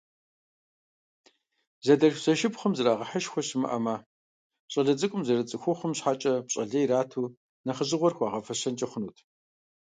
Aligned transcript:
Зэдэлъху-зэшыпхъум 1.85 2.73
зэрагъэхьышхуэ 2.77 3.41
щымыӀэмэ, 3.47 3.95
щӀалэ 4.71 4.93
цӀыкӀум 4.99 5.23
зэрыцӀыхухъум 5.27 5.93
щхьэкӀэ 5.97 6.33
пщӀэ 6.45 6.63
лей 6.69 6.85
ирату 6.85 7.33
нэхъыжьыгъуэр 7.65 8.13
хуагъэфэщэнкӀэ 8.17 8.87
хъунут. 8.91 9.17